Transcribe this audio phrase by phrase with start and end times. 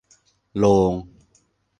[0.61, 0.93] โลง